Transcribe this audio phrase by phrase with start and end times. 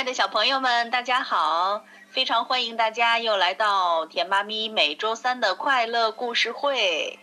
[0.00, 1.84] 爱的小朋友们，大家好！
[2.08, 7.18] 非常欢迎大家又来到甜妈咪每周三的快乐故事会。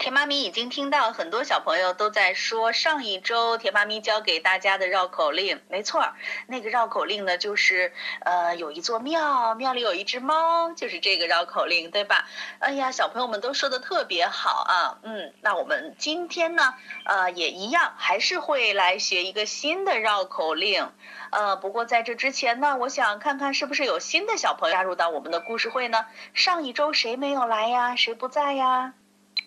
[0.00, 6.14] 甜妈咪已经听到很多小朋友都在说上一周甜妈咪教给大家的绕口令，没错儿，
[6.46, 12.26] 那个绕口令呢就是呃有一座庙，庙里有一只猫，就是这个绕口令，对吧？
[12.60, 16.72] 哎呀，小朋友们都说的特别好啊，嗯，那我们今天呢，
[17.04, 20.90] 呃也一样，还是会来学一个新的绕口令。
[21.30, 26.06] 呃，不过在这之前呢，我想看看是不是有新的小朋友加入到我们的故事会呢？
[26.32, 27.96] 上一周谁没有来呀？
[27.96, 28.94] 谁不在呀？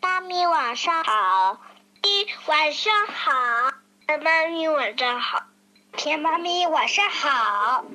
[0.03, 1.61] 妈咪晚上好，
[2.01, 3.31] 一晚上好，
[4.21, 5.43] 妈咪晚上好，
[5.95, 7.85] 甜妈咪晚上好。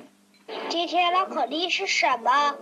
[0.69, 2.57] 今天绕口令是什么？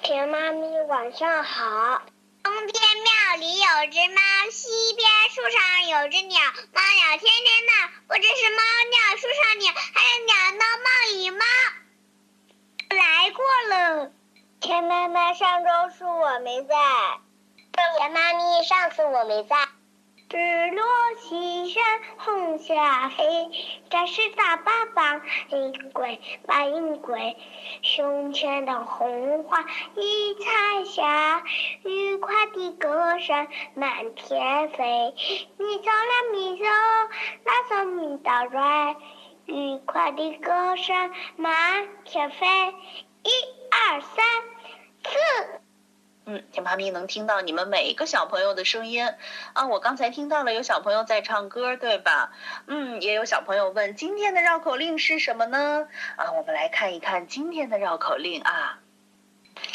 [0.00, 2.02] 甜妈咪晚上好。
[2.44, 4.20] 东边庙里有只猫，
[4.52, 6.40] 西边树上有只鸟，
[6.72, 10.86] 猫鸟天天闹，不知是猫尿树上鸟，还是鸟闹猫
[11.18, 11.44] 与猫。
[12.96, 14.12] 来过了。
[14.60, 15.68] 甜妈妈上周
[15.98, 16.76] 是我没在。
[17.96, 19.56] 甜妈咪，上次我没在。
[20.30, 20.84] 日落
[21.16, 21.84] 西山
[22.16, 23.50] 红霞黑，
[23.88, 27.36] 战士打靶把营归，把营归。
[27.82, 31.44] 胸前的红花一彩霞，
[31.84, 35.14] 愉快的歌声满天飞。
[35.58, 38.96] 咪走啦咪走，啦走咪到瑞，
[39.44, 42.46] 愉快的歌声满天飞。
[43.22, 43.30] 一
[43.70, 44.24] 二三
[45.04, 45.63] 四。
[46.26, 49.06] 嗯，甜妈咪能听到你们每一个小朋友的声音
[49.52, 49.66] 啊！
[49.66, 52.32] 我刚才听到了有小朋友在唱歌，对吧？
[52.66, 55.86] 嗯，也有小朋友问今天的绕口令是什么呢？
[56.16, 58.78] 啊，我们来看一看今天的绕口令啊。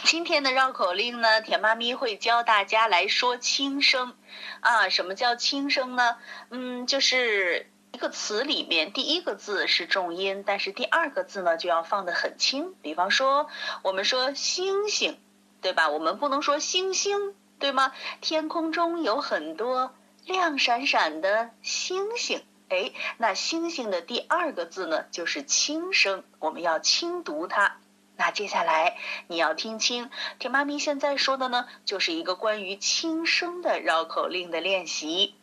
[0.03, 4.15] 今天的绕口令呢，甜妈咪会教大家来说轻声
[4.61, 4.89] 啊。
[4.89, 6.17] 什么叫轻声呢？
[6.49, 12.73] 嗯，就是一个词里面第一个字是重音，但是第二个字呢就要放得很轻。
[12.81, 13.47] 比方说，
[13.83, 15.19] 我们说星星。
[15.61, 15.89] 对吧？
[15.89, 17.91] 我们不能说星星，对吗？
[18.21, 19.93] 天空中有很多
[20.25, 27.77] 亮闪闪的星星，哎，那星星的第二个字呢，就是轻声，我们要轻读它。
[28.15, 30.09] 那接下来你要听清，
[30.39, 35.35] 甜妈咪现在说的呢，就是一个关于轻声的绕口令的练习。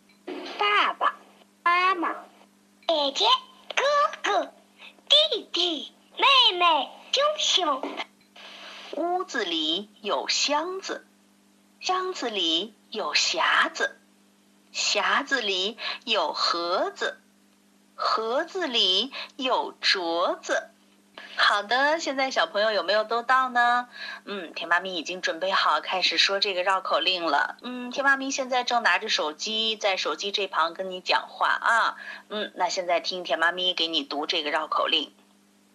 [0.58, 1.16] 爸爸
[1.64, 2.12] 妈妈、
[2.86, 3.24] 姐姐、
[3.74, 3.82] 哥
[4.22, 4.52] 哥、
[5.08, 7.82] 弟弟、妹妹、熊熊。
[8.96, 11.04] 屋子里有箱子，
[11.80, 13.98] 箱子里有匣子，
[14.72, 17.18] 匣子里有盒子，
[17.94, 20.70] 盒子里有镯子。
[21.36, 23.88] 好的，现在小朋友有没有都到呢？
[24.24, 27.58] 嗯，甜妈咪已经准备好开始说这个绕口令了。
[27.60, 31.96] 嗯，甜妈咪现在正拿着手机在手机这旁跟你讲话啊。
[32.30, 35.12] 嗯，那现在听甜妈咪给你读这个绕口令：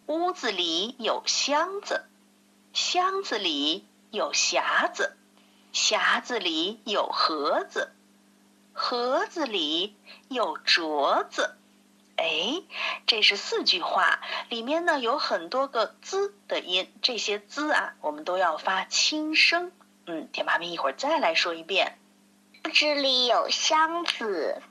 [0.08, 2.06] 屋子里有箱子。
[2.74, 5.18] 箱子里有匣子，
[5.74, 7.92] 匣子里有盒子，
[8.72, 9.96] 盒子里
[10.30, 11.58] 有镯子。
[12.16, 12.64] 哎，
[13.08, 19.72] 这是四句话，里面呢有很多个“滋”的音，这些“滋”啊，我们都要发轻声。
[20.06, 21.98] 嗯，甜妈咪一会儿再来说一遍。
[22.64, 24.62] 屋子里有箱子，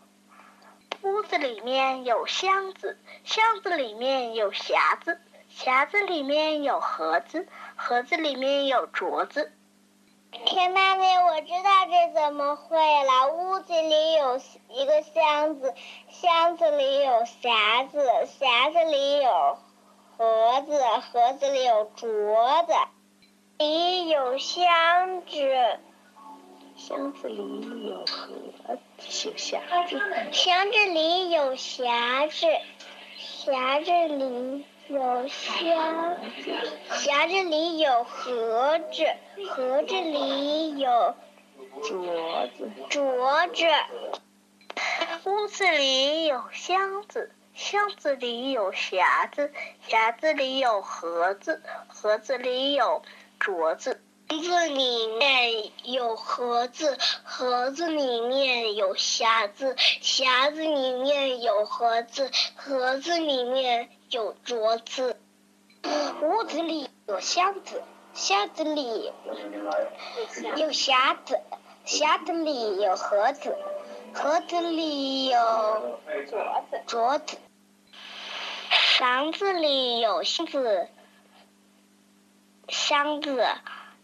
[1.03, 5.21] 屋子里面有箱子，箱子里面有匣子，
[5.59, 7.49] 匣子里面有盒子。
[7.83, 9.53] 盒子里面有镯子。
[10.45, 13.33] 天妈咪，我知道这怎么会了。
[13.33, 14.39] 屋子里有
[14.69, 15.75] 一个箱子，
[16.11, 18.07] 箱子里有匣子，
[18.39, 19.59] 匣子里有
[20.19, 20.79] 盒子，
[21.11, 22.75] 盒子里有镯子，
[23.57, 25.79] 里有箱子，
[26.77, 29.99] 箱子里有盒子，有匣子，
[30.33, 32.47] 箱子里有匣子，
[33.19, 36.17] 匣子里有箱，
[36.91, 39.05] 匣子里有盒子，
[39.49, 41.15] 盒子里有
[41.81, 43.67] 镯子，镯子。
[45.25, 49.53] 屋子里有箱子，箱子里有匣子，
[49.89, 53.03] 匣子里有盒子，盒子里有
[53.39, 54.01] 镯子。
[54.29, 65.21] 箱子里面有盒子，盒子里面有匣子，匣子里面有盒子，盒子里面有桌子。
[66.21, 67.81] 屋子里有箱子，
[68.13, 69.13] 箱子里
[70.57, 71.41] 有匣子，
[71.87, 73.57] 匣子里有盒子。
[74.13, 76.37] 盒子里有镯子，
[76.89, 77.39] 镯子。
[78.99, 80.89] 房子里有箱子，
[82.69, 83.47] 箱子，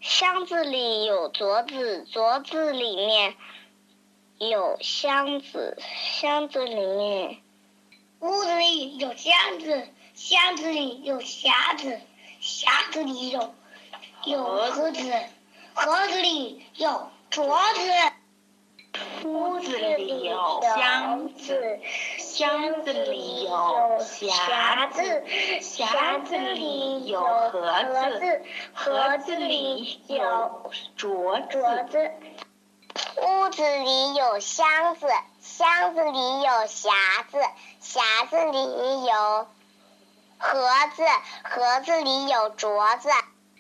[0.01, 3.35] 箱子里有镯子，镯子里面
[4.39, 7.43] 有箱子，箱子里面。
[8.21, 12.01] 屋子里有箱子，箱子里有匣子，
[12.41, 13.55] 匣子里有
[14.25, 15.13] 有盒子，
[15.75, 18.13] 盒子里有镯子。
[19.25, 21.81] 屋子里有箱子，
[22.17, 23.51] 箱子里有
[24.01, 25.23] 匣子，
[25.61, 27.61] 匣子里有盒
[28.19, 28.43] 子，
[28.73, 32.11] 盒子里有镯子。
[33.21, 35.07] 屋子里有箱子，
[35.43, 36.91] 箱子里有匣
[37.31, 37.39] 子，
[37.83, 39.47] 匣子里有
[40.49, 40.63] 盒
[40.95, 41.03] 子，
[41.43, 43.09] 盒子里有镯子。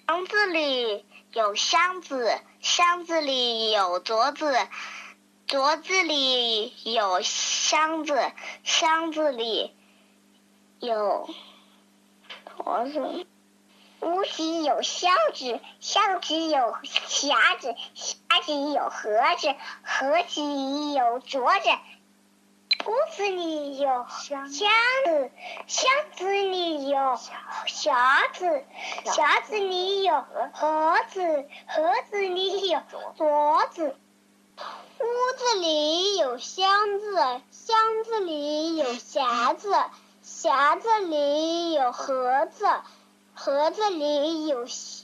[0.07, 4.57] 房子里有箱子，箱子里有镯子。
[5.49, 8.31] 镯子里有箱子，
[8.63, 9.77] 箱子里
[10.79, 11.29] 有
[12.57, 13.27] 镯子。
[14.01, 19.53] 屋里有箱子，箱子有匣子，匣子里有盒子，
[19.83, 21.69] 盒子里有镯子。
[22.87, 24.55] 屋子里有箱子，
[25.67, 26.99] 箱子里有
[27.67, 28.65] 匣子，
[29.05, 32.81] 匣子里有盒子，盒子里有
[33.19, 33.97] 镯子。
[35.01, 35.05] 屋
[35.37, 39.75] 子里有箱子，箱子里有匣子，
[40.25, 42.67] 匣子里有盒子，
[43.35, 44.95] 盒子里有镯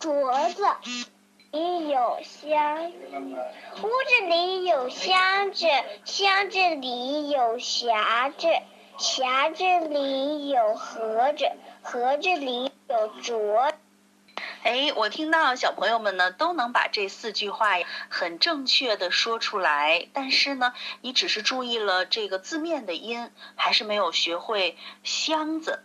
[0.00, 0.66] 镯子。
[1.52, 5.66] 里有箱，屋子里有箱子，
[6.04, 8.46] 箱子里有匣子，
[8.98, 11.50] 匣子里有盒子，
[11.82, 13.72] 盒子里有镯。
[14.62, 25.82] 哎，我听到小朋友们呢都能把这四句话很正确的说出来，但是呢，你只是注意了这个字面的音，还是没有学会箱子、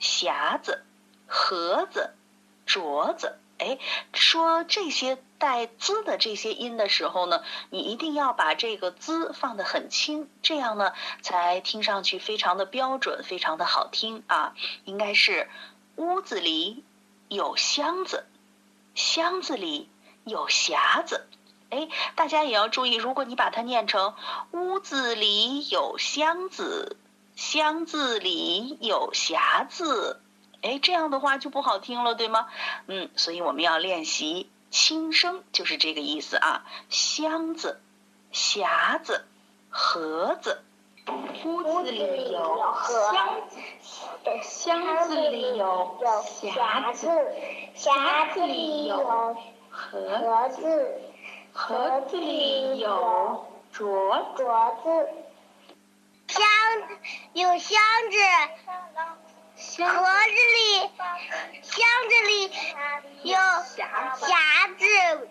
[0.00, 0.84] 匣子、
[1.26, 2.14] 盒子、
[2.68, 3.36] 镯子。
[3.58, 3.78] 哎，
[4.12, 14.54] 说这些带“滋”的这些音的时候呢，你一定要把这个“滋”放得很轻，这样呢才听上去非常的标准，非常的好听啊。
[14.84, 15.48] 应该是
[15.96, 16.84] 屋子里。
[17.30, 18.24] 有箱子，
[18.94, 19.90] 箱子里
[20.24, 21.26] 有匣子。
[21.68, 24.14] 哎，大家也要注意，如果你把它念成
[24.52, 26.96] “屋子里有箱子，
[27.36, 30.22] 箱子里有匣子”，
[30.62, 32.48] 哎，这样的话就不好听了，对吗？
[32.86, 36.64] 嗯，所以我们要练习轻声，就是这个意思啊。
[36.88, 37.80] 箱子、
[38.32, 39.24] 匣子、
[39.70, 40.62] 盒子。
[41.42, 43.56] 屋子里有箱子，
[44.42, 47.08] 箱子里有匣子，
[47.74, 49.34] 匣子里有
[49.70, 51.00] 盒子，
[51.54, 55.08] 盒子里有镯镯子。
[56.26, 56.44] 箱
[57.32, 58.18] 有箱子，
[59.58, 60.90] 盒子里
[61.62, 62.50] 箱子里
[63.24, 65.28] 有匣子。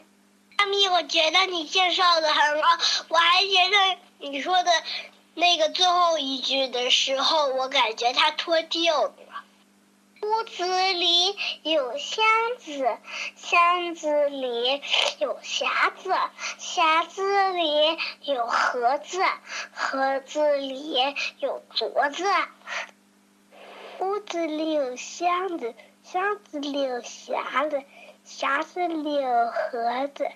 [0.57, 3.97] 妈咪，我觉得你介绍的很好，我还觉得
[4.29, 4.71] 你说的。
[5.33, 9.13] 那个最后一句的时候，我感觉它脱臼了。
[10.23, 12.25] 屋子里有箱
[12.57, 12.97] 子，
[13.35, 14.81] 箱子里
[15.19, 16.11] 有匣子，
[16.59, 19.23] 匣子里有盒子，
[19.73, 20.95] 盒子里
[21.37, 22.25] 有镯子。
[23.99, 25.73] 屋子里有箱子，
[26.03, 27.81] 箱子里有匣子，
[28.25, 30.27] 匣子里有盒子。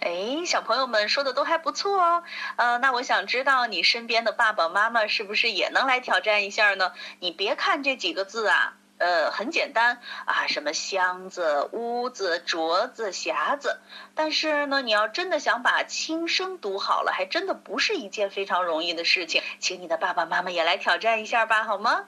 [0.00, 2.22] 哎，小朋友们说的都还不错哦，
[2.56, 6.92] 呃，那我想知道你身边的爸爸妈妈是不是也能来挑战一下呢？
[7.18, 13.80] 你别看这几个字啊，呃，很简单啊，什么箱子、屋子、镯子、匣子，
[14.14, 22.06] 但是呢，你要真的想把轻声读好了，还真的不是一件非常容易的事情，请你的爸爸妈妈也来挑战一下吧，好吗？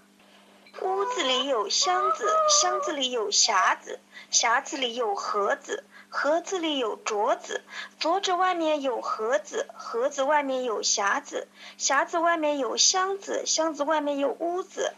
[0.80, 4.00] 屋子里有箱子，箱子里有匣子，
[4.30, 7.62] 匣子里有盒子，盒子里有镯子，
[8.00, 11.46] 镯子外面有盒子，盒子外面有匣子，
[11.78, 14.94] 匣子外面有箱子，箱子外面有屋子。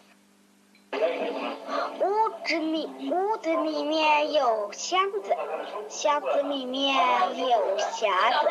[0.92, 5.34] 屋子里屋子里面有箱子，
[5.88, 6.94] 箱子里面
[7.48, 8.48] 有匣子，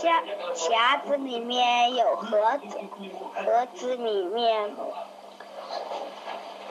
[0.00, 0.22] 匣
[0.54, 2.78] 匣子里面有盒子，
[3.34, 4.74] 盒子里面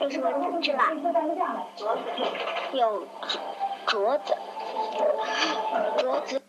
[0.00, 0.92] 有什么东西啦？
[2.72, 3.06] 有
[3.86, 4.36] 镯子，
[5.98, 6.42] 镯子。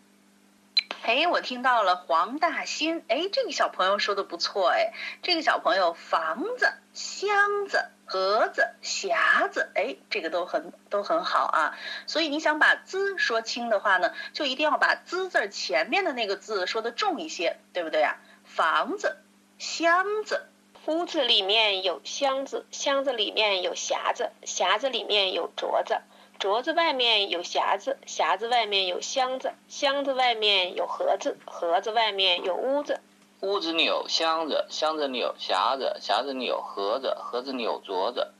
[1.02, 4.92] 哎，我听到了黄大新，哎，这个小朋友说的不错，哎，
[5.22, 11.76] 这个小朋友房子、箱子、盒子、匣子，哎，这个都很都很好啊。
[12.06, 18.18] 所以你想把“滋”说清的话呢，就一定要把“滋”字前面的那个字说的重一些，对不对呀？
[18.44, 19.16] 房子、
[19.58, 20.46] 箱子，
[20.86, 26.00] 屋子里面有箱子，箱子里面有匣子，匣子里面有镯子。
[26.38, 32.98] 镯子外面有匣子，匣子外面有箱子，箱子外面有盒子，盒子外面有屋子。
[33.40, 38.32] 屋子里有箱子，箱子里有匣子，匣子里有盒子，盒子里有镯子，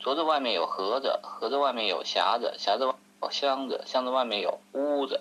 [0.00, 5.20] 镯子外面有盒子，盒子外面有匣子，匣子外有箱子，箱子外面有屋子。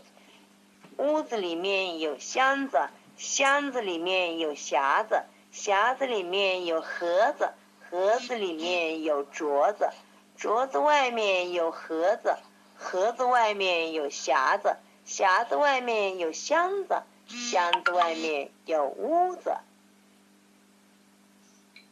[0.98, 5.24] 屋子里面有箱子，箱子里面有匣子，
[5.54, 7.50] 匣子里面有盒子，
[7.90, 9.90] 盒子里面有镯子。
[10.38, 12.38] 镯子外面有盒子，
[12.78, 19.58] 盒子外面有匣子，匣子外面有箱子，箱子外面有屋子。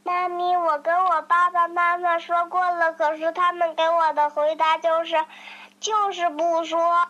[0.03, 5.25] 妈咪，我跟我爸爸妈妈说过了，可是他们给我的回答就是，
[5.81, 7.09] 就是不说。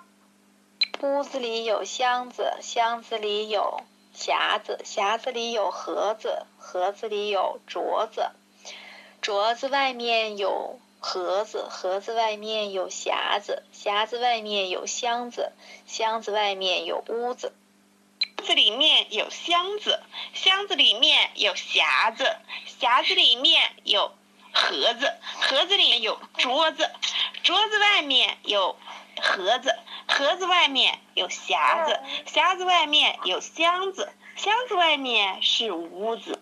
[1.04, 3.82] 屋子里有箱子，箱子里有
[4.18, 8.32] 匣子，匣子里有盒子，盒子里有镯子，
[9.22, 10.80] 镯子外面有。
[11.00, 15.52] 盒子，盒子外面有匣子，匣子外面有箱子，
[15.86, 17.54] 箱子外面有屋子。
[18.40, 20.02] 屋子里面有箱子，
[20.34, 22.36] 箱子里面有匣子，
[22.80, 24.12] 匣子里面有
[24.52, 26.90] 盒子，盒子里面有桌子，
[27.44, 28.76] 桌子外面有
[29.22, 29.76] 盒子，
[30.08, 36.42] 盒子外面有匣子，匣子外面有箱子，箱子外面是屋子。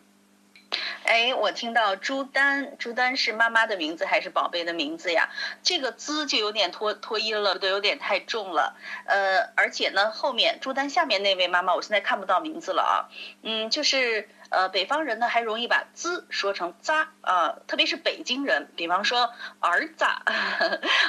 [1.06, 5.30] 哎，我听到朱丹，朱丹是妈妈的名字还是宝贝的名字呀？
[5.62, 8.76] 这个“滋”就有点脱脱音了，都有点太重了。
[9.06, 12.96] 呃，而且呢，后面朱丹下面那位妈妈，我现在看不到名字了啊。
[13.44, 20.06] 嗯，就是呃，北方人呢还容易把“滋”说成“扎”啊，特别是北京人，比方说儿子，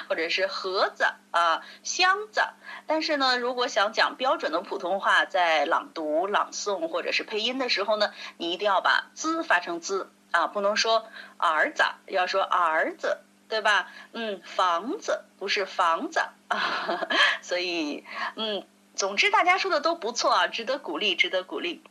[0.09, 2.43] 或者是盒子啊、箱子。
[2.89, 13.93] 但是呢，如果想讲标准的普通话，在朗读、朗诵或者是配音的时候呢，你一定要把“滋”发成“滋”啊，不能说儿子，要说儿子，对吧？
[14.13, 17.07] 嗯，房子不是房子啊，
[17.43, 21.85] 所以嗯，总之大家说的都不错啊，值得鼓励，值得鼓励。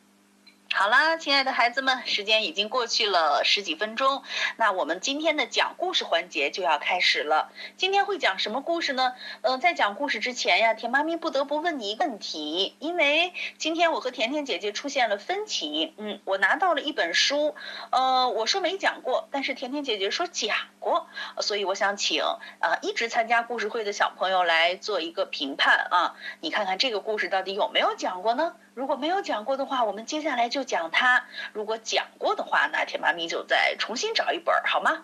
[0.74, 4.24] 好啦，亲爱的孩子们，时间已经过去了十几分钟，
[4.58, 7.50] 那我们今天的讲故事环节就要开始了。
[7.78, 9.14] 今天会讲什么故事呢？
[9.42, 15.94] 嗯，在讲故事之前呀，甜妈咪不得不问你一个问题，因为今天我和甜甜姐姐出现了分歧。
[15.98, 17.56] 嗯，我拿到了一本书，
[17.92, 21.08] 呃，我说没讲过，但是甜甜姐姐说讲过，
[21.40, 22.22] 所以我想请
[22.60, 28.56] 啊一直参加故事会的小朋友来做一个评判啊，你看看这个故事到底有没有讲过呢？
[28.74, 35.04] 如果没有讲过的话，我们接下来就讲它；如果讲过的话，那甜妈咪就再重新找一本，好吗？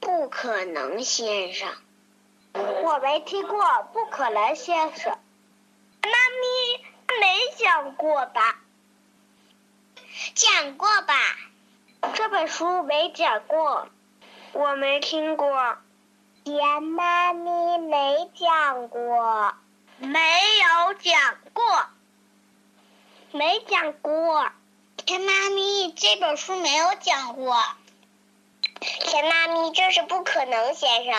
[0.00, 1.72] 不可能先生，
[2.52, 5.16] 我没听过不可能先生。
[6.02, 6.84] 妈咪
[7.20, 8.56] 没讲过吧？
[10.34, 11.14] 讲过吧？
[12.14, 13.86] 这本书没讲过，
[14.50, 15.78] 我没听过。
[16.42, 19.54] 甜妈咪没讲过，
[19.98, 20.18] 没
[20.58, 21.86] 有讲过。
[23.30, 24.50] 没讲过，
[25.08, 27.56] 田妈咪这本书没有讲过。
[28.78, 31.14] 甜妈咪这是不可能，先生。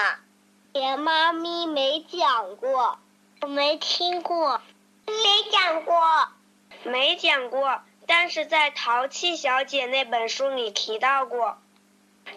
[0.73, 2.99] 甜妈咪没讲过，
[3.41, 4.61] 我没听过，
[5.07, 5.13] 没
[5.51, 6.27] 讲过，
[6.83, 7.81] 没讲过。
[8.05, 11.57] 但是在《淘气小姐》那本书里提到过。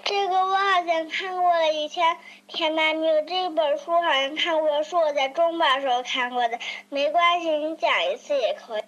[0.05, 2.17] 这个我好像看过了，以前
[2.49, 6.59] 甜妈咪这本书好像看过，是我在中班时候看过的。
[6.89, 8.83] 没关系，你讲一次也可以。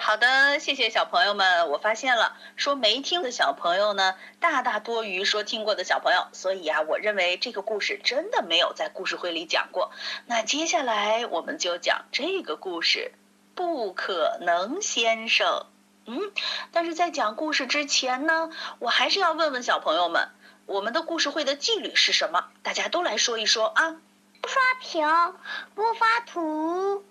[0.00, 1.68] 好的，谢谢小朋友们。
[1.70, 6.28] 我发现了，说没听的小朋友呢，大大多于说听过的小朋友。
[6.32, 9.90] 所以啊，我认为这个故事真的没有在故事会里讲过。
[10.26, 13.10] 那接下来我们就讲这个故事，
[13.56, 15.66] 不可能先生。
[16.06, 16.32] 嗯，
[16.70, 20.28] 但是在讲故事之前呢，我还是要问问小朋友们，
[20.66, 22.46] 我们的故事会的纪律是什么？
[22.62, 23.96] 大家都来说一说啊。
[24.40, 25.34] 不刷屏，
[25.74, 27.04] 不发图。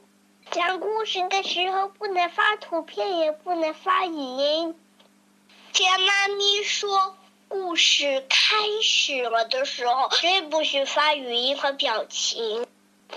[0.51, 4.79] 讲故事的时候不能发图片，也不能发语音。
[5.73, 7.15] 田妈咪说，
[7.49, 12.65] 故事开始了的时候，绝不许发语音和表情，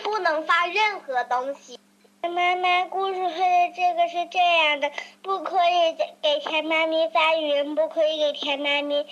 [0.03, 1.79] 不能发任何东西。
[2.23, 4.91] 妈妈，故事会的这个是这样的，
[5.23, 9.07] 不可以给田妈咪发语音，不可以给田妈咪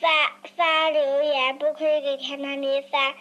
[0.00, 0.08] 发
[0.56, 3.14] 发留言，不可以给田妈咪发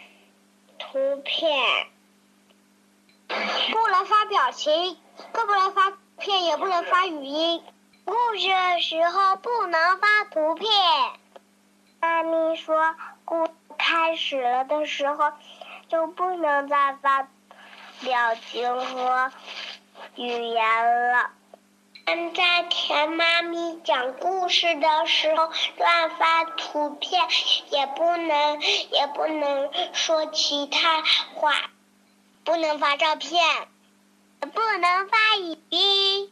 [0.79, 1.87] 图片。
[3.27, 4.97] 不能发表情，
[5.31, 7.63] 更不能发片，也不能发语音。
[8.05, 10.69] 故事的时候不能发图片。
[11.99, 15.33] 妈咪说，故开始了的时候
[15.89, 17.27] 就不能再发
[18.01, 19.31] 表情和
[20.15, 21.31] 语言了。
[22.33, 27.27] 在田妈咪讲故事的时候乱发图片，
[27.69, 31.01] 也不能也不能说其他
[31.35, 31.51] 话。
[32.47, 33.43] 不能发照片，
[34.39, 36.31] 不能发语音。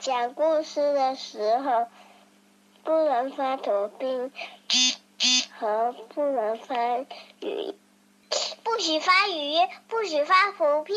[0.00, 1.86] 讲故事的时候，
[2.82, 4.32] 不能发图片
[5.56, 6.74] 和不能发
[7.38, 7.76] 语，
[8.64, 10.96] 不许发语音，不许发图片，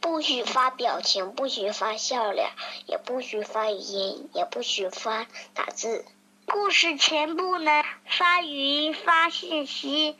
[0.00, 2.48] 不许发表情，不许发笑脸，
[2.86, 6.06] 也不许发语音，也不许发打字。
[6.46, 10.16] 故事前不能发语音、发信息，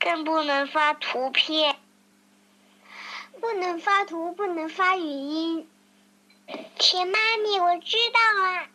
[0.00, 1.73] 更不能发图片。
[3.44, 5.68] 不能发图，不能发语音。
[6.78, 8.66] 田妈咪，我知道了。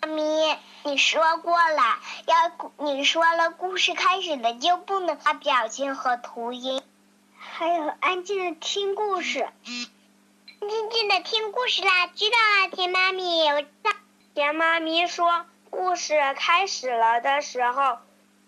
[0.00, 6.82] 妈咪，你说过了，要你说了，故事开始了就不能发表情和图音，
[7.38, 9.48] 还有安静的听故事。
[10.58, 13.46] 静静的听故事啦，知道了，甜妈咪。
[13.52, 13.92] 我知道。
[14.34, 17.98] 田妈咪说，故事开始了的时候，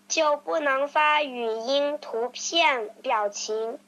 [0.09, 3.79] 就不能发语音、图片、表情。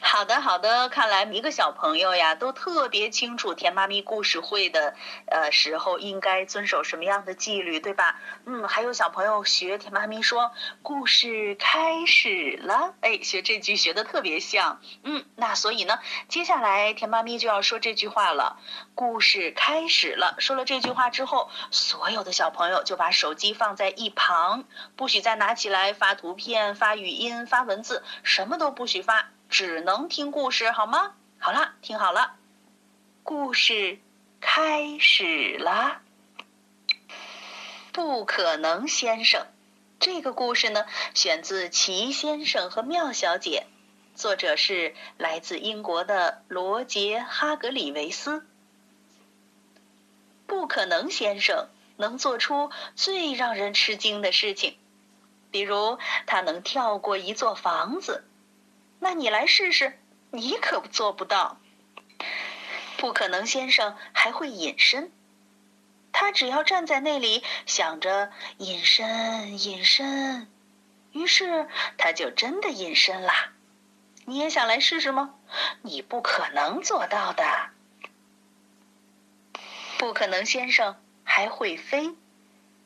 [0.00, 4.94] 好的，好的，看来每个小朋友呀都特别清楚甜妈咪故事会的
[5.26, 8.20] 呃时候应该遵守什么样的纪律，对吧？
[8.44, 14.80] 嗯，还有小朋友学甜妈咪说故事开始了，哎，学这句学的特别像。
[15.02, 18.58] 嗯，那所以呢，接下来甜妈咪就要说这句话了。
[18.94, 24.64] 故事开始了，说了这句话之后，所有的小朋友就把手机放在一旁，
[24.94, 29.30] 不许再拿起来发图片、发语音、发文字，什么都不许发。
[29.52, 31.12] 只能听故事，好吗？
[31.38, 32.36] 好了，听好了，
[33.22, 33.98] 故事
[34.40, 36.00] 开始了。
[37.92, 39.46] 不可能先生，
[40.00, 43.66] 这个故事呢，选自《齐先生和妙小姐》，
[44.18, 48.46] 作者是来自英国的罗杰·哈格里维斯。
[50.46, 54.78] 不可能先生能做出最让人吃惊的事情，
[55.50, 58.24] 比如他能跳过一座房子。
[59.04, 59.98] 那你来试试，
[60.30, 61.58] 你可做不到。
[62.96, 65.10] 不可能，先生还会隐身。
[66.12, 70.48] 他只要站在那里，想着隐身，隐身，
[71.10, 71.66] 于是
[71.98, 73.50] 他就真的隐身啦。
[74.24, 75.34] 你也想来试试吗？
[75.82, 77.70] 你不可能做到的。
[79.98, 82.14] 不可能，先生还会飞。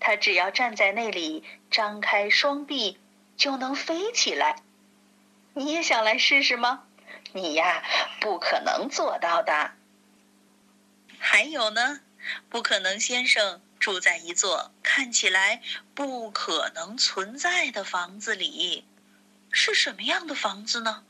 [0.01, 2.99] 他只要站在那里，张开双臂，
[3.37, 4.63] 就能飞起来。
[5.59, 6.85] 你也想来试试吗？
[7.33, 7.83] 你呀，
[8.21, 9.73] 不可能做到的。
[11.19, 12.03] 还有呢，
[12.51, 15.62] 不可能先生住在一座看起来
[15.95, 18.85] 不可能存在的房子里，
[19.51, 21.05] 是什么样的房子呢？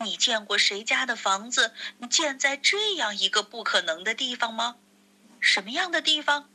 [0.00, 1.74] 你见过谁家的房子
[2.08, 4.76] 建在这样一个不可能的地方吗？
[5.38, 6.48] 什么样的地方？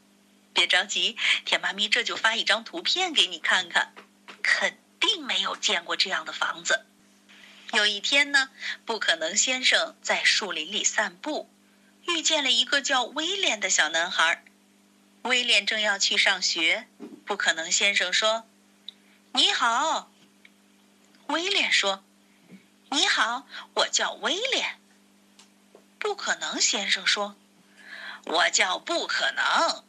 [0.53, 3.93] 别着急，甜妈咪这就发一张图片给你看看，
[4.41, 6.87] 肯定没有见过这样的房子。
[7.73, 8.49] 有一天呢，
[8.85, 11.49] 不可能先生在树林里散步，
[12.07, 14.43] 遇见了一个叫威廉的小男孩。
[15.23, 16.87] 威廉正要去上学，
[17.25, 18.47] 不可能先生说
[19.33, 20.09] ：“你好。”
[21.27, 22.05] 威廉说
[22.91, 24.79] ：“你好，我叫威廉。”
[25.99, 27.35] 不可能先生说
[28.23, 29.83] ：“我叫不可能。”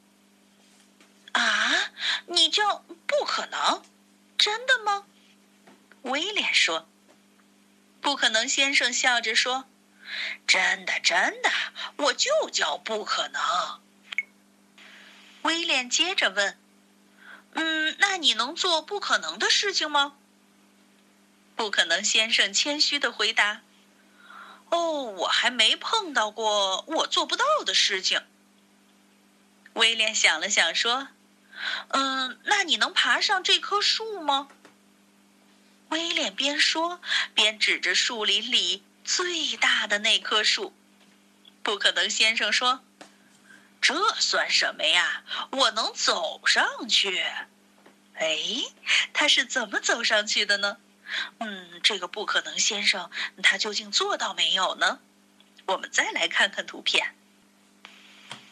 [1.33, 1.93] 啊，
[2.27, 3.85] 你叫不可能？
[4.37, 5.05] 真的吗？
[6.03, 6.88] 威廉说。
[8.01, 9.65] 不可能，先生笑着说
[10.47, 11.51] ：“真的，真的，
[11.97, 13.81] 我就叫不可能。”
[15.43, 16.59] 威廉接着问
[17.55, 20.17] ：“嗯，那你能做不可能的事情吗？”
[21.57, 23.63] 不可能，先生谦虚的回答
[24.71, 28.23] ：“哦，我还没碰到过我做不到的事情。”
[29.75, 31.09] 威廉想了想说
[31.91, 34.49] ：“嗯，那你能爬上这棵树吗？
[35.89, 37.01] 威廉边说
[37.35, 40.75] 边指着树林里最大的那棵树。
[41.63, 42.85] 不可能先生说
[43.81, 45.25] ：“这算什么呀？
[45.51, 47.25] 我能走上去。”
[48.15, 48.39] 哎，
[49.13, 50.79] 他是怎么走上去的呢？
[51.39, 53.11] 嗯，这个不可能先生
[53.43, 55.01] 他究竟做到没有呢？
[55.67, 57.15] 我们再来看看图片。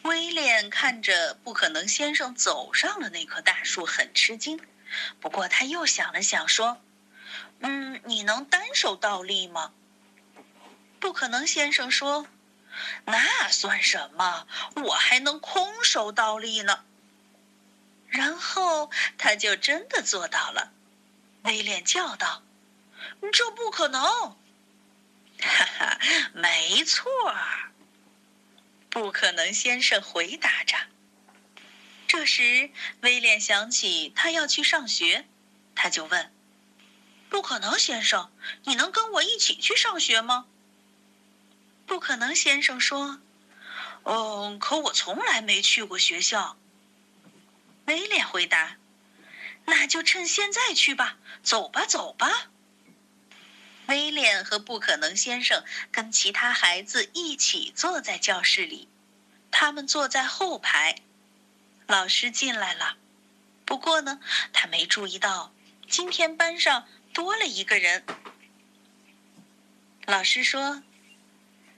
[0.03, 4.59] 威廉看着不可能先生走上了那棵大树，很吃惊。
[5.19, 6.81] 不过他又想了想，说。
[7.59, 9.73] 嗯，你能单手倒立吗？
[10.99, 12.27] 不可能，先生说。
[13.05, 14.47] 那算什么？
[14.75, 16.83] 我还能空手倒立呢。
[18.07, 20.71] 然后他就真的做到了。
[21.43, 22.43] 威廉叫道
[23.33, 24.01] ：“这不可能！”
[25.41, 25.99] 哈哈，
[26.33, 27.05] 没错。
[28.89, 30.77] 不可能，先生回答着。
[32.07, 32.69] 这时，
[33.01, 35.25] 威廉想起他要去上学，
[35.75, 36.31] 他就问。
[37.29, 38.31] 不可能，先生，
[38.63, 40.45] 你能跟我一起去上学吗？
[41.85, 43.19] 不可能，先生说
[44.03, 46.57] ：“嗯，可我从来没去过学校。”
[47.85, 48.77] 威廉回答
[49.65, 52.49] ：“那就趁现在去吧，走吧，走吧。”
[53.87, 58.89] 威廉和不可能先生跟其他孩子一起坐在教室里，
[59.51, 61.01] 他们坐在后排。
[61.87, 62.97] 老师进来了，
[63.63, 64.19] 不过呢，
[64.51, 65.53] 他没注意到
[65.89, 66.87] 今天班上。
[67.17, 68.03] 多了一个人。
[70.05, 70.83] 老师说：“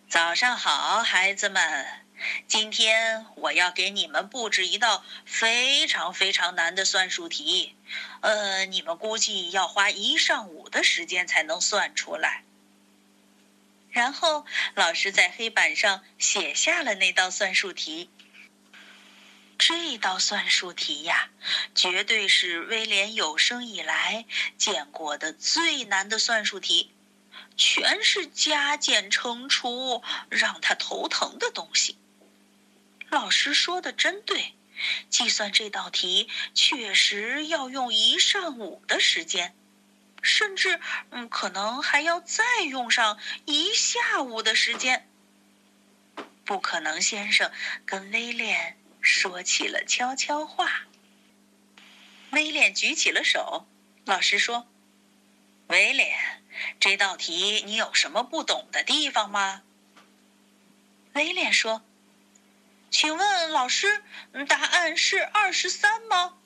[0.10, 2.04] 早上好，孩子们，
[2.45, 7.73] 今天我要给你们布置一道非常非常难的算术题，
[8.19, 12.43] 呃，你们估计要花一上午的时间才能算出来。”
[13.91, 18.10] 然后老师在黑板上写下了那道算术题。
[19.60, 21.30] 这道算术题呀，
[21.76, 24.26] 绝对是威廉有生以来
[24.58, 26.91] 见过的最难的算术题，
[27.58, 31.98] 全是加减乘除让他头疼的东西。
[33.10, 34.56] 老师说的真对，
[35.10, 39.54] 计算这道题确实要用一上午的时间，
[40.22, 45.06] 甚至嗯，可能还要再用上一下午的时间。
[46.45, 47.52] 不可能，先生
[47.86, 48.79] 跟威廉。
[49.01, 50.88] 说起了悄悄话。
[52.31, 53.67] 威廉举起了手。
[54.05, 54.67] 老师说
[55.67, 56.43] ：“威廉，
[56.79, 59.62] 这道题你有什么不懂的地方吗？”
[61.13, 61.83] 威廉说
[62.89, 64.03] ：“请问老师，
[64.47, 66.38] 答案是二十三吗？”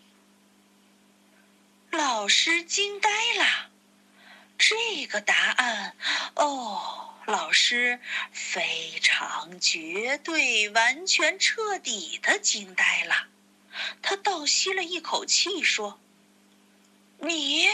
[1.92, 3.70] 老师惊呆了。
[4.58, 5.96] 这个答案，
[6.36, 7.13] 哦。
[7.26, 8.02] 老师
[8.34, 13.28] 非常绝对、完全彻底的惊呆了，
[14.02, 16.02] 他倒吸了一口气说
[17.20, 17.68] ：“你，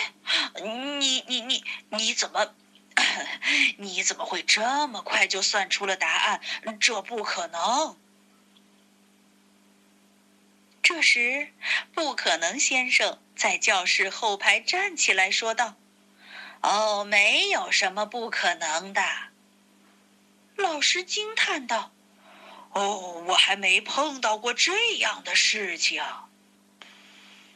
[0.63, 2.53] 你，你，你，你怎么，
[3.77, 6.41] 你怎么会这么快就算出了答案？
[6.79, 7.97] 这不可能！”
[10.83, 11.51] 这时，
[11.93, 15.75] 不可能先生在教室后排站起来说道
[16.61, 19.01] ：“哦，没有什么不可能的。”
[20.59, 21.91] 老师惊叹道
[22.73, 26.03] ：“哦，我还没碰到过这样的事情。”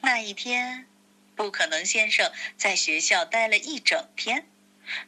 [0.01, 0.87] 那一天，
[1.35, 4.49] 不可能先生在学校待了一整天，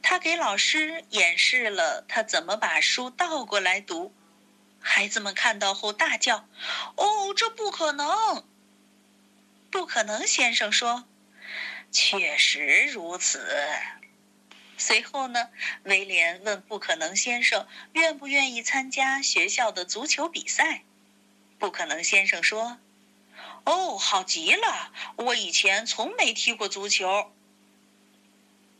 [0.01, 4.13] 他给老师演示了他怎么把书倒过来读。
[4.79, 6.47] 孩子们看到后大叫
[6.95, 8.45] ：“哦，这不可能！”
[9.71, 11.05] 不可能先生说
[11.91, 13.45] ：“确实如此。”
[14.77, 15.49] 随后呢，
[15.83, 20.83] 威廉问不可能先生愿不愿意参加学校的足球比赛。
[21.57, 22.79] 不可能先生说
[23.65, 27.31] ：“哦，好极了，我以前从没踢过足球。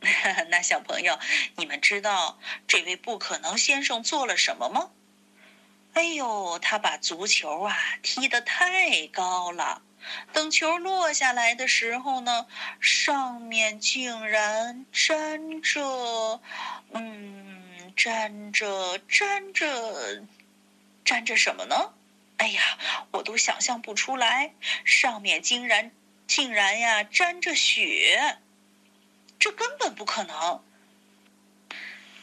[0.50, 1.18] 那小朋友，
[1.56, 4.90] 你们知道这位不可能先生做了什么吗？
[5.94, 9.80] 哎呦，他把足球啊踢得太高了。
[10.32, 12.46] 等球落下来的时候呢，
[12.80, 16.40] 上面竟然粘着，
[16.92, 20.22] 嗯，粘着粘着
[21.04, 21.92] 粘着什么呢？
[22.38, 22.78] 哎呀，
[23.12, 24.52] 我都想象不出来，
[24.84, 25.90] 上面竟然
[26.26, 28.38] 竟然呀沾着雪，
[29.38, 30.62] 这根本不可能。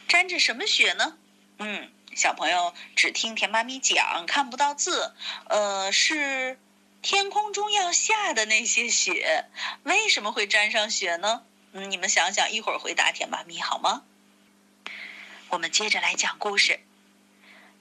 [0.06, 1.18] 沾着什么雪呢？
[1.58, 5.14] 嗯，小朋友只听田妈咪讲，看不到字，
[5.48, 6.58] 呃，是。
[7.04, 9.44] 天空中要下的那些雪，
[9.82, 11.42] 为什么会沾上雪呢？
[11.72, 14.04] 嗯，你们想想，一会儿回答田妈咪好吗？
[15.50, 16.80] 我们接着来讲故事。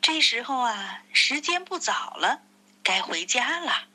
[0.02, 2.42] 这时候啊，时间不早了，
[2.84, 3.86] 该回家了。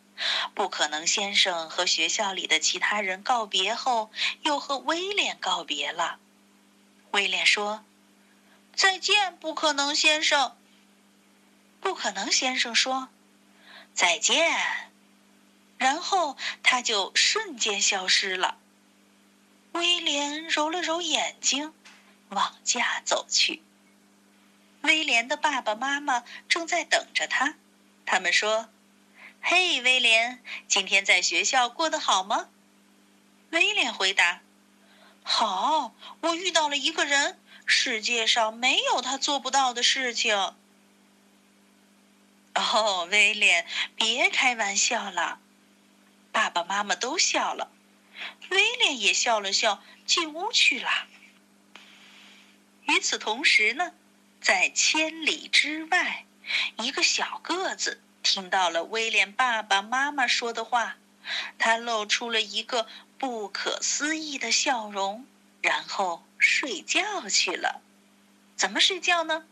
[0.55, 4.11] 不可能先生和学校里的其他人告别后，
[4.45, 6.19] 又和威廉告别了。
[7.11, 7.85] 威廉说
[8.75, 10.57] ：“再见，不可能先生。”
[11.83, 13.11] 不可能先生说
[13.93, 14.57] ：“再见。”
[15.79, 18.59] 然后他就瞬间消失了。
[19.73, 21.73] 威廉揉了揉眼睛，
[22.31, 23.62] 往家走去。
[24.83, 27.55] 威廉的爸爸妈妈正在等着他，
[28.05, 28.69] 他们说
[29.41, 32.49] ：“嘿，威廉，今天在学校过得好吗？”
[33.51, 34.41] 威廉回答
[35.23, 40.55] ：“好，我遇到了一个人，世界上没有他做不到的事情。”
[42.55, 45.38] 哦，威廉，别开玩笑了。
[46.38, 47.68] 爸爸妈妈都笑了，
[48.51, 50.88] 威廉也笑了笑，进屋去了。
[52.87, 53.92] 与此同时呢，
[54.40, 56.27] 在千里之外，
[56.77, 60.94] 一个小个子听到了威廉爸爸妈妈说的话，
[61.59, 62.87] 他露出了一个
[63.18, 65.27] 不可思议的笑容，
[65.61, 67.83] 然后睡觉去了。
[68.55, 69.44] 怎么睡觉呢？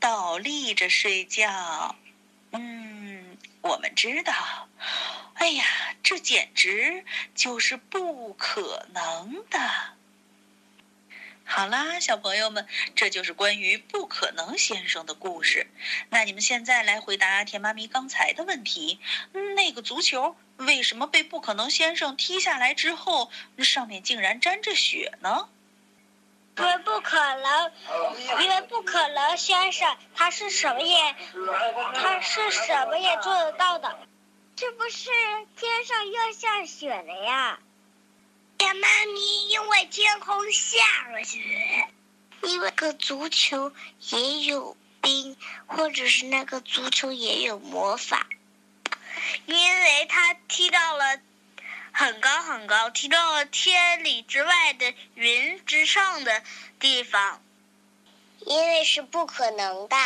[0.00, 1.94] 倒立着睡觉。
[2.50, 2.95] 嗯，
[3.66, 4.68] 我们知道。
[5.34, 5.64] 哎呀，
[6.02, 9.58] 这简直就是不可能的！
[11.44, 15.66] 好啦，小朋友们，这就是关于不可能先生的故事。
[16.10, 18.98] 那你们现在来回答田妈咪刚才的问题：
[19.54, 25.48] 那个足球为什么被不可能先生踢下来之后，上面竟然沾着血呢？
[26.58, 27.72] 因为不可能，
[28.42, 31.14] 因为不可能先生他是什么也，
[31.94, 33.98] 他是什么也做得到的。
[34.58, 35.10] 是不是
[35.56, 37.58] 天上要下雪了呀？
[38.58, 41.38] 呀，妈咪，因为天空下了雪，
[42.40, 43.70] 因为个足球
[44.08, 48.26] 也有冰，或者是那个足球也有魔法，
[49.44, 51.20] 因为他踢到了
[51.98, 56.42] 很高很高，踢到了千里之外的云之上的
[56.78, 57.40] 地方，
[58.40, 59.96] 因为是不可能的。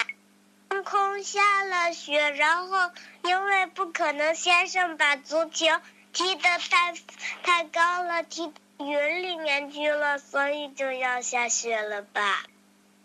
[0.68, 2.92] 天空下了雪，然后
[3.24, 5.66] 因为不可能，先生把足球
[6.12, 6.94] 踢得太
[7.42, 12.44] 太高了，踢云里面去了，所以就要下雪了吧？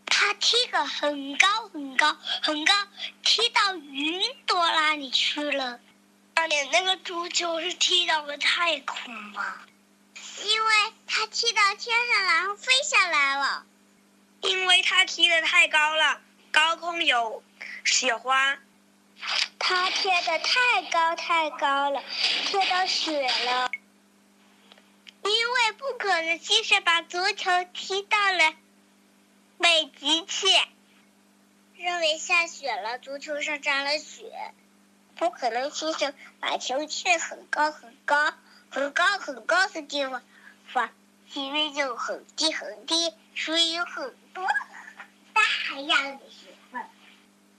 [0.06, 2.74] 他踢个很高很高很高，
[3.24, 5.80] 踢到云朵那里去了。
[6.46, 9.58] 而且那个足球是踢到了太空吗？
[10.44, 10.74] 因为
[11.08, 13.66] 他踢到天上，然后飞下来了。
[14.42, 17.44] 因为他踢得太高了，高空有。
[17.84, 18.60] 雪花，
[19.58, 22.04] 他贴的太高太高了，
[22.46, 23.72] 贴到雪了。
[25.24, 28.54] 因为不可能，先生把足球踢到了
[29.58, 30.46] 北极去。
[31.76, 34.54] 认为下雪了，足球上沾了雪。
[35.16, 38.34] 不可能，先生把球踢很高很高
[38.70, 40.22] 很高很高的地方，
[40.68, 40.90] 放，
[41.34, 44.46] 因为就很低很低，所以有很多
[45.34, 46.50] 大样的雪。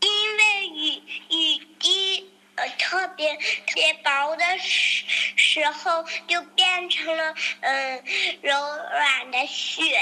[0.00, 5.04] 因为雨雨滴呃特别特别薄的时
[5.36, 8.04] 时候，就变成了嗯
[8.42, 9.98] 柔软的雪，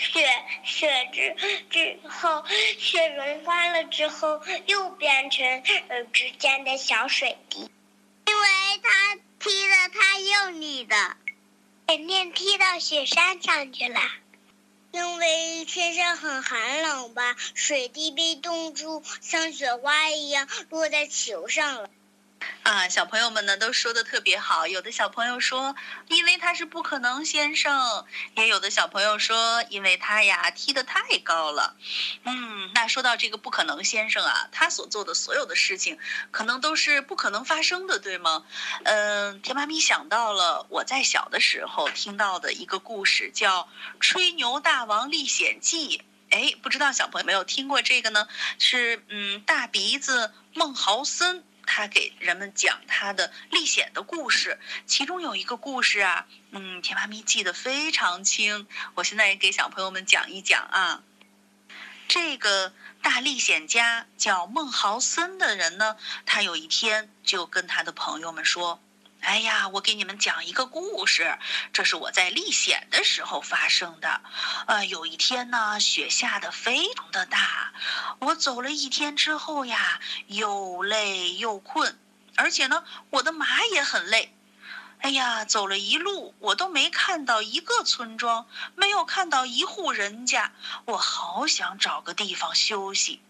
[0.00, 0.26] 雪
[0.64, 1.34] 雪之
[1.68, 2.44] 之后，
[2.78, 7.68] 雪融化了之后，又变成呃之间的小水滴。
[8.26, 8.48] 因为
[8.82, 11.16] 他踢的太用力的，
[11.86, 14.00] 肯定踢到雪山上去了。
[14.90, 21.90] 因为天上很寒冷吧，水滴被冻住，像雪花一样落在球上了。
[22.62, 24.66] 啊，小朋友们呢都说的特别好。
[24.66, 25.74] 有的小朋友说，
[26.08, 28.04] 因为他是不可能先生；
[28.36, 31.74] 也有的小朋友说，因为他呀踢得太高了。
[32.24, 35.98] 嗯，那说到这个不可能先生啊，他所做的所有的事情，
[36.30, 38.44] 可能都是不可能发生的，对吗？
[38.84, 43.62] 嗯，田妈咪想到了我在小的时候听到的一个故事，叫
[43.98, 45.98] 《吹牛大王历险记》。
[46.30, 48.28] 哎，不知道小朋友没有听过这个呢？
[48.58, 51.42] 是嗯，大鼻子孟豪森。
[51.70, 61.02] 他给人们讲他的历险的故事，其中有一个故事啊，嗯，甜妈咪记得非常清，我现在也给小朋友们讲一讲啊。
[62.08, 68.80] 这个大历险家叫孟豪森的人呢，他有一天就跟他的朋友们说。
[69.20, 71.38] 哎呀，我给你们讲一个故事，
[71.72, 74.20] 这是我在历险的时候发生的。
[74.66, 77.72] 呃，有一天呢，雪下的非常的大，
[78.20, 81.98] 我走了一天之后呀，又累又困，
[82.36, 84.34] 而且呢，我的马也很累。
[85.00, 90.52] 哎呀，走了一路，我都没看到一个村庄，没有看到一户人家，
[90.86, 93.20] 我好想找个地方休息。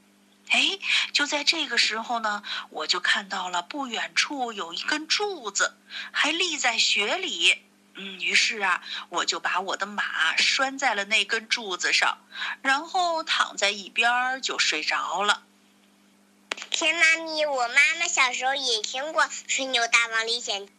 [0.51, 0.79] 哎，
[1.13, 5.77] 就在这个时候呢，我就看到了不远处有一根柱子，
[6.11, 7.63] 还立在雪里。
[7.95, 12.19] 嗯，于是啊，我就把我的马拴在了那根柱子上，
[12.63, 15.43] 然后躺在一边就睡着了。
[16.71, 20.73] 田妈咪，我妈妈小时候也听过《吹牛大王历险记》。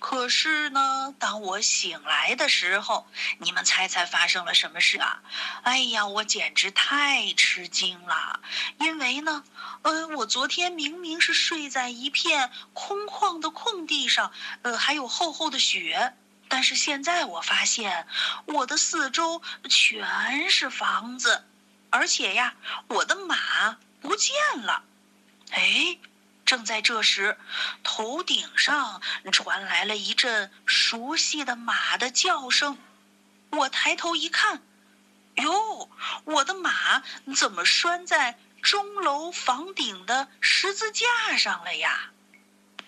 [0.00, 3.06] 可是呢，当我醒来的时候，
[3.38, 5.20] 你们猜猜发生了什么事啊？
[5.64, 8.40] 哎呀，我简直太吃惊了！
[8.78, 9.42] 因为呢，
[9.82, 14.32] 呃，我昨天明明是睡在一片空旷的空地上，
[14.62, 16.14] 呃，还有厚厚的雪，
[16.48, 18.06] 但是现在我发现
[18.46, 21.44] 我的四周全是房子，
[21.90, 22.54] 而且呀，
[22.86, 24.84] 我的马不见了。
[25.50, 25.98] 哎。
[26.48, 27.36] 正在这时，
[27.82, 32.78] 头顶上传来了一阵熟悉的马的叫声。
[33.50, 34.62] 我抬头一看，
[35.34, 35.90] 哟，
[36.24, 37.02] 我的马
[37.36, 42.12] 怎么拴在钟楼房顶的十字架上了呀？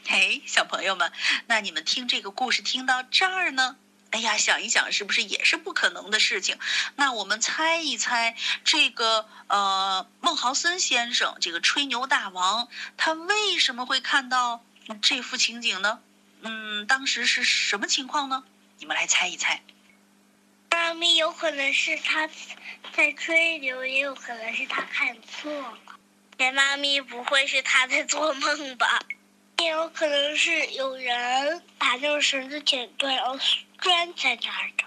[0.07, 1.13] 嘿，小朋友们，
[1.47, 3.77] 那你们听这个故事听到这儿呢？
[4.11, 6.59] 哎呀，想一想，是不是也是不可能的事情？
[6.97, 14.65] 那我们猜一猜，这个呃，孟豪森先生，这个吹牛大王，他为什么会看到
[15.01, 16.01] 这幅情景呢？
[16.43, 18.43] 嗯，当时是什么情况呢？
[18.79, 19.63] 你们来猜一猜。
[20.71, 22.29] 妈咪，有可能是他
[22.93, 25.79] 在吹牛，也有可能是他看错了。
[26.37, 29.01] 田妈咪，不会是他在做梦吧？
[29.59, 33.39] 也有可能是有人把那个绳子剪断，然后。
[33.81, 34.87] 砖在哪儿找？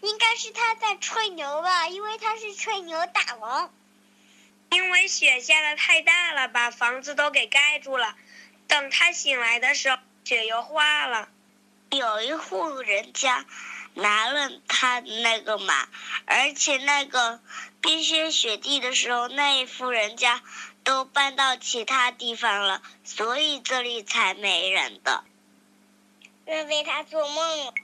[0.00, 3.72] 应该是他在吹牛吧，因为他是吹牛大王。
[4.70, 8.16] 因为雪下的太大了，把房子都给盖住了。
[8.66, 11.28] 等他醒来的时候，雪又化了。
[11.90, 13.46] 有一户人家
[13.94, 15.88] 拿了他那个马，
[16.26, 17.40] 而且那个
[17.80, 20.42] 冰天雪地的时候，那一户人家
[20.82, 25.22] 都搬到其他地方了，所以这里才没人的。
[26.46, 27.74] 认为他做梦了。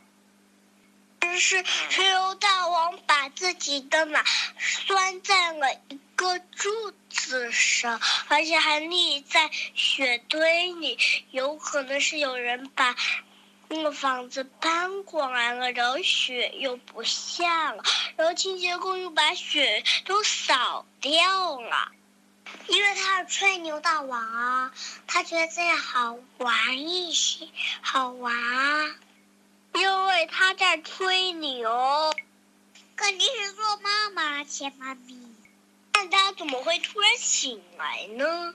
[1.18, 4.25] 但是吹牛大王把自己的马
[4.57, 10.98] 拴在了一个柱子上，而且还立在雪堆里，
[11.31, 12.96] 有可能是有人把
[13.68, 17.85] 那个房子搬过来了，然后雪又不下了，
[18.16, 21.92] 然后清洁工又把雪都扫掉了。
[22.69, 24.73] 因为他是吹牛大王啊，
[25.07, 27.49] 他觉得这样好玩一些，
[27.81, 28.95] 好玩啊。
[29.75, 32.15] 因为他在吹牛，
[32.95, 35.19] 肯定是做梦嘛，钱妈咪。
[35.93, 38.55] 但他怎么会突然醒来呢？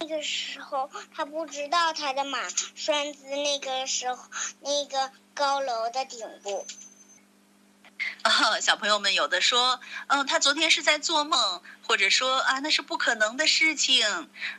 [0.00, 2.38] 那个时候他不知道他的马
[2.76, 4.24] 拴在那个时候
[4.60, 6.66] 那个高楼的顶部。
[8.22, 14.06] 啊，小朋友们有的说，嗯，他昨天是在做梦，或者说啊，那是不可能的事情。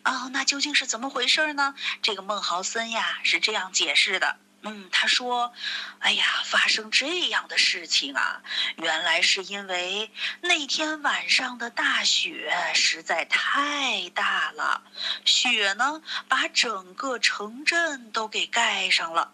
[0.04, 1.74] 哦，那究竟是怎么回事呢？
[2.02, 5.54] 这个孟豪森呀是这样解释的，嗯，他说，
[6.00, 8.42] 哎呀，发生这样的事情啊，
[8.76, 14.82] 原来是因为那天晚上的大雪实在太大了，
[15.24, 19.32] 雪呢把整个城镇都给盖上了。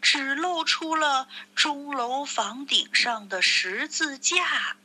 [0.00, 4.76] 只露出了钟楼房顶上的十字架。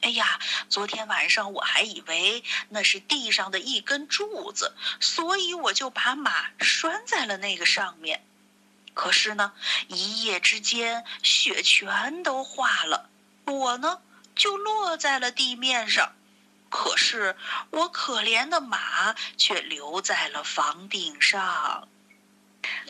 [0.00, 8.24] 哎呀，昨天晚上我还以为那是地上的一根柱子，所以我就把马拴在了那个上面。
[8.94, 9.52] 可是呢，
[9.88, 13.10] 一夜之间雪全都化了，
[13.44, 14.00] 我呢
[14.36, 16.12] 就落在了地面上。
[16.70, 17.36] 可是
[17.70, 21.88] 我可怜的马却留在了房顶上。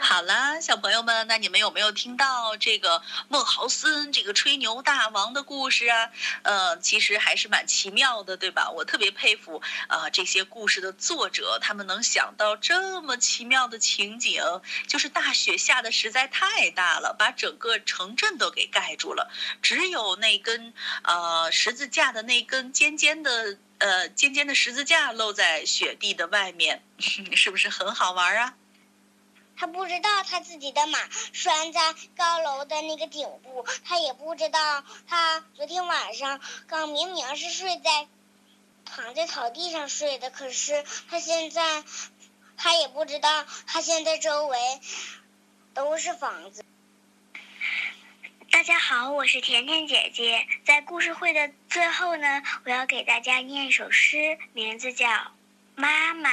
[0.01, 6.11] 好了，小朋友们，那你们有没有听到这个孟豪森这个吹牛大王的故事啊？
[6.43, 8.71] 呃，其实还是蛮奇妙的，对吧？
[8.71, 14.43] 我特别佩服啊，这些故事的作者，他们能想到这么奇妙的情景，
[14.87, 19.31] 就是大雪下的实在太大了，把整个城镇都给盖住了，
[19.61, 26.83] 只有那根呃十字架的那根尖尖的呃尖尖的十字架露在雪地的外面，
[27.35, 28.55] 是不是很好玩啊？
[29.59, 30.99] 他不知道他自己的马
[31.33, 38.07] 拴在高楼的那个顶部，他也不知道他昨天晚上刚明明是睡在
[38.85, 41.83] 躺在草地上睡的，可是他现在
[42.57, 44.59] 他也不知道他现在周围
[45.75, 46.65] 都是房子。
[48.53, 55.09] 大家好，我是甜甜姐姐，在故事会的最后呢，我要给大家念一首诗，名字叫
[55.75, 56.31] 《妈妈》。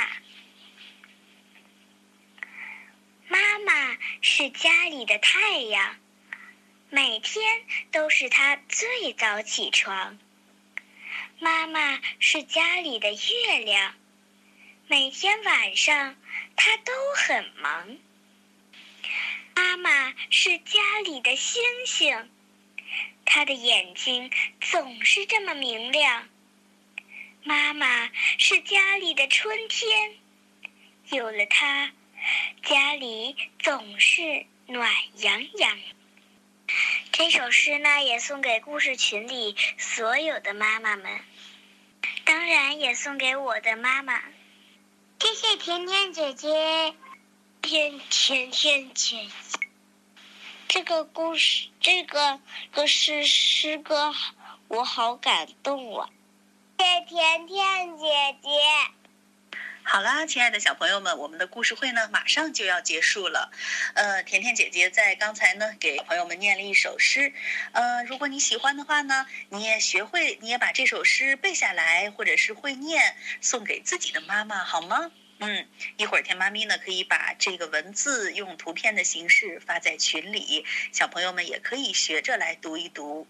[3.27, 5.95] 妈妈是家里的太阳，
[6.89, 10.19] 每天都是她最早起床。
[11.39, 13.95] 妈妈是家里的月亮，
[14.87, 16.15] 每天晚上
[16.55, 17.97] 她都很忙。
[19.55, 22.29] 妈妈是家里的星星，
[23.25, 24.29] 她的眼睛
[24.61, 26.29] 总是这么明亮。
[27.43, 30.15] 妈妈是家里的春天，
[31.09, 31.91] 有了她，
[32.63, 35.79] 家里总是暖洋洋。
[37.11, 41.19] 这首诗呢，也送给故事群里所有的妈妈们，
[42.23, 44.21] 当然也送给我的妈妈。
[45.19, 46.93] 谢谢甜甜姐姐，
[47.61, 49.59] 甜甜甜姐姐。
[50.67, 54.13] 这个故事，这个个诗诗歌，
[54.67, 56.09] 我好感动啊！
[56.77, 58.49] 谢谢甜甜姐姐。
[59.87, 63.51] 好啦，亲爱的小朋友们，我们的故事会呢马上就要结束了。
[63.93, 67.31] 呃，甜甜姐姐在刚才呢给朋友们念了一首诗。
[67.71, 75.11] 呃，如果你喜欢的话呢，你也学会，你也把这首诗背下来，或者是会念，送给自己的妈妈，好吗？
[75.37, 75.67] 嗯，
[75.97, 83.27] 一会儿甜妈咪呢可以把这个文字用图片的形式发在群里，小朋友们也可以学着来读一读。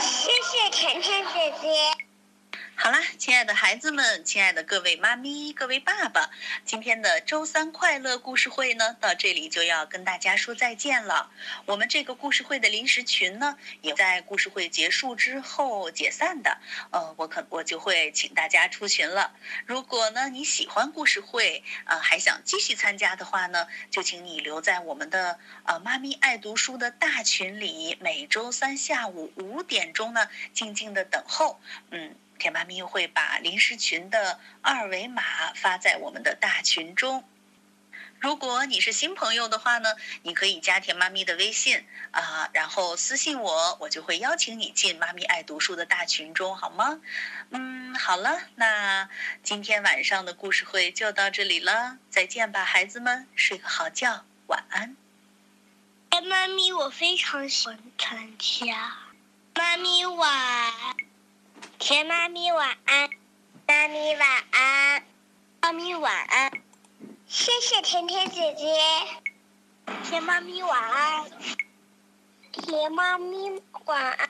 [0.00, 2.11] 谢谢甜甜姐姐。
[2.74, 6.30] 好啦，亲爱的孩子们，亲爱的各位妈咪、各位爸爸，
[6.64, 11.30] 今天的周三快乐故事会呢，到这里就要跟大家说再见了。
[11.66, 16.58] 我们这个故事会的临时群呢，也在故事会结束之后解散的。
[16.90, 19.32] 呃，我可我就会请大家出群了。
[19.64, 31.60] 如果呢你喜欢故事会，呃，还想继续参加的话呢，就请你留在我们的呃妈咪爱读书的大群里，每周三下午五点钟呢，静静的等候。
[31.90, 32.16] 嗯。
[32.42, 35.22] 甜妈咪会把临时群的二维码
[35.54, 37.22] 发在我们的大群中。
[38.18, 47.00] 如果你是新朋友的话呢，你可以加甜妈咪的微信啊，然后私信我，我就会邀请你进妈咪爱读书的大群中，好吗？
[47.50, 49.08] 嗯，好了，那
[49.44, 54.96] 今天晚上的故事会就到这里了，再见吧，孩子们，睡个好觉，晚安。
[56.10, 58.96] 甜妈咪，我非常喜欢参加。
[59.54, 60.72] 妈咪晚。
[61.84, 63.10] 甜妈咪晚安，
[63.66, 65.04] 妈咪晚安，
[65.60, 66.52] 妈咪晚安，
[67.26, 68.72] 谢谢甜甜姐姐。
[70.04, 71.24] 甜妈咪晚安，
[72.52, 74.28] 甜妈咪晚安。